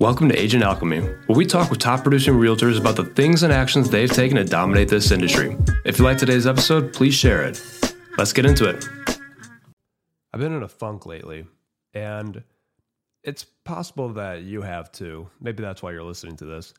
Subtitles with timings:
[0.00, 3.52] Welcome to Agent Alchemy, where we talk with top producing realtors about the things and
[3.52, 5.56] actions they've taken to dominate this industry.
[5.84, 7.60] If you like today's episode, please share it.
[8.16, 8.84] Let's get into it.
[10.32, 11.46] I've been in a funk lately,
[11.94, 12.44] and
[13.24, 15.30] it's possible that you have too.
[15.40, 16.74] Maybe that's why you're listening to this.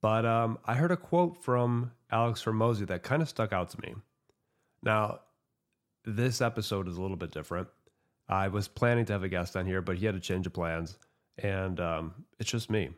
[0.00, 3.80] But um, I heard a quote from Alex Hormozi that kind of stuck out to
[3.80, 3.96] me.
[4.84, 5.22] Now,
[6.04, 7.66] this episode is a little bit different.
[8.28, 10.52] I was planning to have a guest on here, but he had a change of
[10.52, 10.98] plans
[11.42, 12.90] and um, it's just me.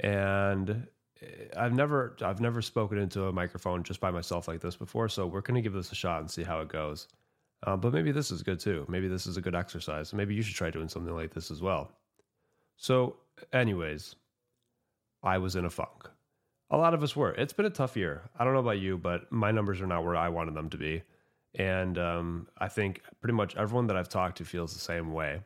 [0.00, 0.86] And
[1.56, 5.26] I've never I've never spoken into a microphone just by myself like this before, so
[5.26, 7.08] we're gonna give this a shot and see how it goes.
[7.66, 8.84] Um, but maybe this is good too.
[8.88, 10.12] Maybe this is a good exercise.
[10.12, 11.90] Maybe you should try doing something like this as well.
[12.76, 13.16] So,
[13.52, 14.14] anyways,
[15.22, 16.10] I was in a funk.
[16.70, 17.32] A lot of us were.
[17.32, 18.22] It's been a tough year.
[18.38, 20.76] I don't know about you, but my numbers are not where I wanted them to
[20.76, 21.02] be.
[21.54, 25.40] And um, I think pretty much everyone that I've talked to feels the same way.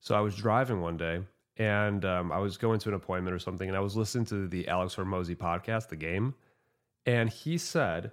[0.00, 1.20] So I was driving one day
[1.58, 4.46] and um, I was going to an appointment or something, and I was listening to
[4.46, 6.34] the Alex Hormozi podcast, The Game,
[7.06, 8.10] and he said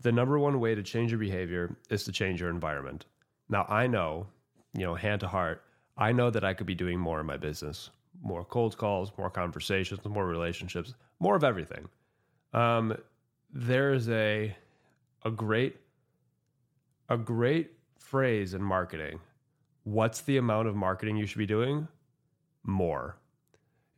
[0.00, 3.06] the number one way to change your behavior is to change your environment.
[3.48, 4.26] Now I know,
[4.74, 5.62] you know, hand to heart,
[5.96, 7.90] I know that I could be doing more in my business,
[8.22, 11.88] more cold calls, more conversations, more relationships, more of everything.
[12.52, 12.96] Um,
[13.52, 14.56] there's a
[15.24, 15.76] a great
[17.08, 19.20] a great phrase in marketing.
[19.84, 21.88] What's the amount of marketing you should be doing?
[22.64, 23.16] More.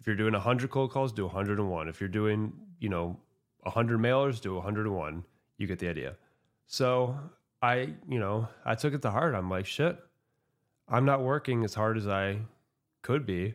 [0.00, 1.88] If you're doing 100 cold calls, do 101.
[1.88, 3.18] If you're doing, you know,
[3.60, 5.24] 100 mailers, do 101.
[5.58, 6.16] You get the idea.
[6.66, 7.16] So
[7.60, 9.34] I, you know, I took it to heart.
[9.34, 9.96] I'm like, shit,
[10.88, 12.38] I'm not working as hard as I
[13.02, 13.54] could be.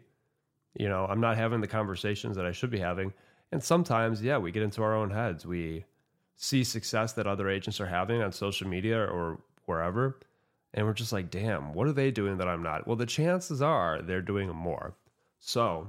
[0.75, 3.11] You know, I'm not having the conversations that I should be having.
[3.51, 5.45] And sometimes, yeah, we get into our own heads.
[5.45, 5.85] We
[6.35, 10.19] see success that other agents are having on social media or wherever
[10.77, 12.85] and we're just like, damn, what are they doing that I'm not?
[12.85, 14.93] Well, the chances are they're doing more.
[15.39, 15.87] So,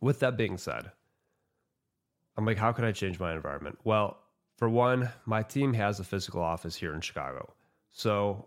[0.00, 0.90] with that being said,
[2.34, 3.78] I'm like, how can I change my environment?
[3.84, 4.16] Well,
[4.56, 7.52] for one, my team has a physical office here in Chicago.
[7.92, 8.46] So,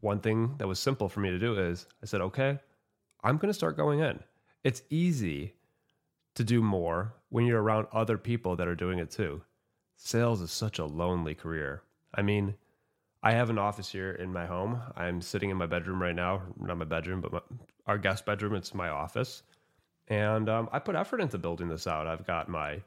[0.00, 2.58] one thing that was simple for me to do is I said, okay,
[3.24, 4.20] I'm going to start going in.
[4.62, 5.54] It's easy
[6.34, 9.40] to do more when you're around other people that are doing it too.
[9.96, 11.82] Sales is such a lonely career.
[12.14, 12.56] I mean,
[13.26, 14.80] I have an office here in my home.
[14.96, 16.42] I'm sitting in my bedroom right now.
[16.60, 17.40] Not my bedroom, but my,
[17.88, 18.54] our guest bedroom.
[18.54, 19.42] It's my office,
[20.06, 22.06] and um, I put effort into building this out.
[22.06, 22.80] I've got my,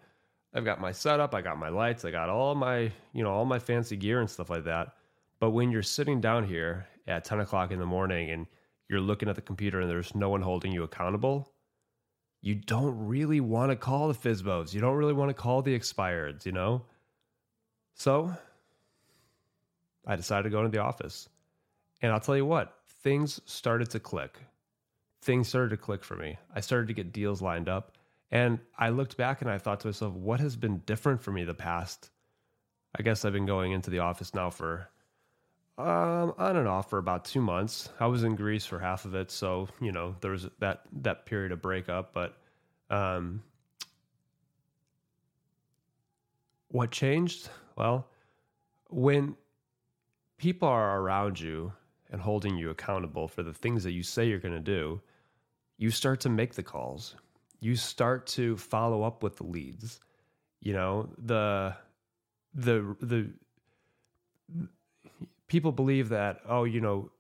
[0.53, 1.35] I've got my setup.
[1.35, 2.05] I got my lights.
[2.05, 4.93] I got all my, you know, all my fancy gear and stuff like that.
[5.41, 8.47] But when you're sitting down here at 10 o'clock in the morning and
[8.89, 11.51] you're looking at the computer and there's no one holding you accountable,
[12.41, 14.73] you don't really want to call the FSBOs.
[14.73, 16.85] You don't really want to call the expireds, you know?
[17.93, 18.33] So
[20.05, 21.29] I decided to go into the office.
[22.01, 24.39] And I'll tell you what, things started to click.
[25.21, 26.37] Things started to click for me.
[26.55, 27.97] I started to get deals lined up.
[28.31, 31.43] And I looked back and I thought to myself, what has been different for me
[31.43, 32.09] the past?
[32.97, 34.89] I guess I've been going into the office now for
[35.79, 37.89] um, on and off for about two months.
[37.99, 41.25] I was in Greece for half of it, so you know there was that that
[41.25, 42.13] period of breakup.
[42.13, 42.35] But
[42.89, 43.41] um,
[46.67, 47.49] what changed?
[47.77, 48.07] Well,
[48.89, 49.37] when
[50.39, 51.71] people are around you
[52.09, 54.99] and holding you accountable for the things that you say you're going to do,
[55.77, 57.15] you start to make the calls.
[57.59, 59.99] You start to follow up with the leads.
[60.61, 61.75] You know, the
[62.53, 63.29] the the
[65.47, 67.11] people believe that oh, you know,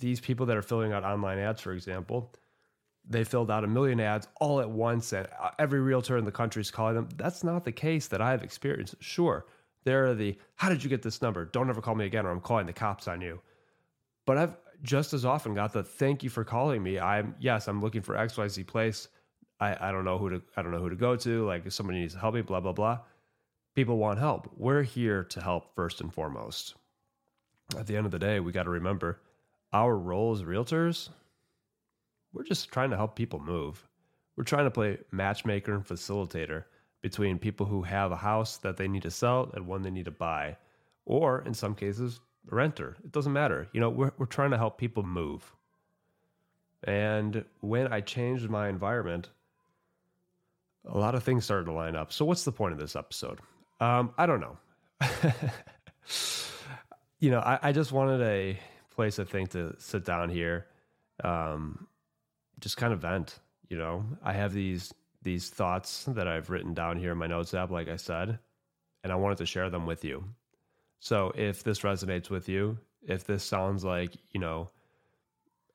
[0.00, 2.32] these people that are filling out online ads for example,
[3.08, 6.32] they filled out a million ads all at once and uh, every realtor in the
[6.32, 7.08] country is calling them.
[7.16, 8.96] That's not the case that I've experienced.
[9.00, 9.46] Sure,
[9.86, 11.44] there are the, how did you get this number?
[11.44, 13.40] Don't ever call me again or I'm calling the cops on you.
[14.26, 16.98] But I've just as often got the thank you for calling me.
[16.98, 19.06] I'm, yes, I'm looking for XYZ place.
[19.60, 21.46] I, I don't know who to, I don't know who to go to.
[21.46, 22.98] Like if somebody needs to help me, blah, blah, blah.
[23.76, 24.50] People want help.
[24.56, 26.74] We're here to help first and foremost.
[27.78, 29.20] At the end of the day, we got to remember
[29.72, 31.10] our role as realtors,
[32.32, 33.86] we're just trying to help people move.
[34.36, 36.64] We're trying to play matchmaker and facilitator
[37.06, 40.06] between people who have a house that they need to sell and one they need
[40.06, 40.56] to buy,
[41.04, 42.18] or in some cases,
[42.50, 42.96] a renter.
[43.04, 43.68] It doesn't matter.
[43.72, 45.54] You know, we're, we're trying to help people move.
[46.82, 49.30] And when I changed my environment,
[50.84, 52.12] a lot of things started to line up.
[52.12, 53.38] So, what's the point of this episode?
[53.78, 54.58] Um, I don't know.
[57.20, 58.58] you know, I, I, just wanted a
[58.96, 60.66] place, I think, to sit down here,
[61.22, 61.86] um,
[62.58, 63.38] just kind of vent.
[63.68, 64.92] You know, I have these
[65.26, 68.38] these thoughts that I've written down here in my notes app, like I said,
[69.02, 70.24] and I wanted to share them with you.
[71.00, 74.70] So if this resonates with you, if this sounds like, you know,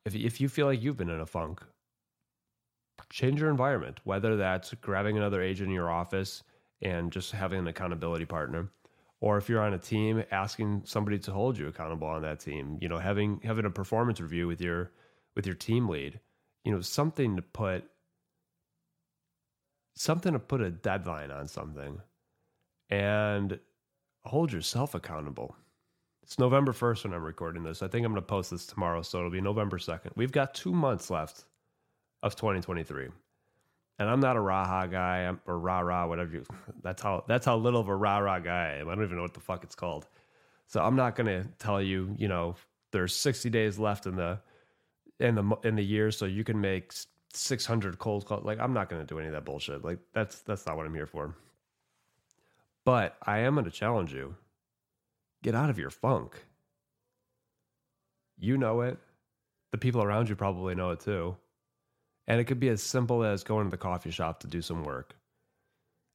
[0.06, 1.62] if, if you feel like you've been in a funk,
[3.10, 6.42] change your environment, whether that's grabbing another agent in your office
[6.80, 8.70] and just having an accountability partner.
[9.20, 12.78] Or if you're on a team, asking somebody to hold you accountable on that team,
[12.80, 14.90] you know, having having a performance review with your
[15.36, 16.18] with your team lead,
[16.64, 17.84] you know, something to put
[19.94, 22.00] something to put a deadline on something
[22.90, 23.58] and
[24.24, 25.56] hold yourself accountable.
[26.22, 27.82] It's November 1st when I'm recording this.
[27.82, 30.10] I think I'm going to post this tomorrow, so it'll be November 2nd.
[30.14, 31.44] We've got two months left
[32.22, 33.08] of 2023.
[33.98, 36.44] And I'm not a raha guy or rah rah, whatever you.
[36.82, 38.88] That's how that's how little of a rah rah guy I am.
[38.88, 40.06] I don't even know what the fuck it's called.
[40.66, 42.56] So I'm not going to tell you, you know,
[42.92, 44.40] there's 60 days left in the
[45.20, 46.92] in the in the year, so you can make
[47.32, 48.44] 600 cold calls.
[48.44, 49.84] Like I'm not going to do any of that bullshit.
[49.84, 51.34] Like that's that's not what I'm here for.
[52.84, 54.34] But I am going to challenge you.
[55.42, 56.44] Get out of your funk.
[58.38, 58.98] You know it.
[59.70, 61.36] The people around you probably know it too.
[62.26, 64.84] And it could be as simple as going to the coffee shop to do some
[64.84, 65.16] work.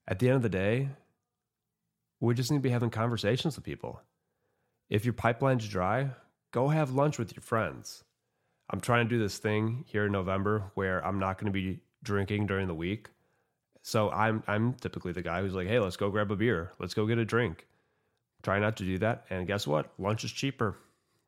[0.07, 0.89] At the end of the day,
[2.19, 4.01] we just need to be having conversations with people.
[4.89, 6.11] If your pipeline's dry,
[6.51, 8.03] go have lunch with your friends.
[8.69, 11.79] I'm trying to do this thing here in November where I'm not going to be
[12.03, 13.09] drinking during the week.
[13.81, 16.73] So I'm I'm typically the guy who's like, "Hey, let's go grab a beer.
[16.79, 17.65] Let's go get a drink."
[18.43, 19.91] Try not to do that, and guess what?
[19.97, 20.77] Lunch is cheaper.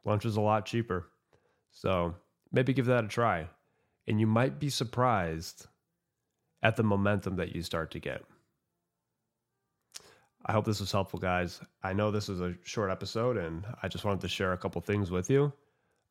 [0.06, 1.08] Lunch is a lot cheaper.
[1.72, 2.16] So,
[2.52, 3.48] maybe give that a try
[4.10, 5.68] and you might be surprised
[6.64, 8.24] at the momentum that you start to get.
[10.46, 11.62] I hope this was helpful, guys.
[11.84, 14.82] I know this is a short episode, and I just wanted to share a couple
[14.82, 15.54] things with you.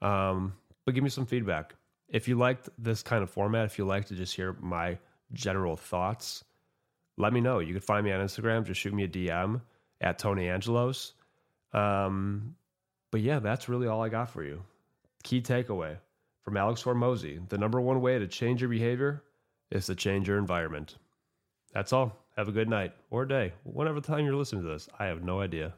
[0.01, 0.55] Um,
[0.88, 1.75] but give me some feedback.
[2.08, 4.96] If you liked this kind of format, if you like to just hear my
[5.35, 6.43] general thoughts,
[7.19, 7.58] let me know.
[7.58, 8.64] You can find me on Instagram.
[8.64, 9.61] Just shoot me a DM
[10.00, 11.12] at Tony Angelos.
[11.75, 12.55] Um,
[13.11, 14.62] but yeah, that's really all I got for you.
[15.25, 15.99] Key takeaway
[16.43, 19.23] from Alex Hormozi, the number one way to change your behavior
[19.70, 20.96] is to change your environment.
[21.75, 22.17] That's all.
[22.38, 24.88] Have a good night or day, whatever time you're listening to this.
[24.99, 25.75] I have no idea.